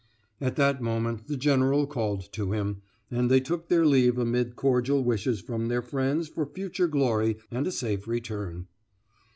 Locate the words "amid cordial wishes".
4.17-5.41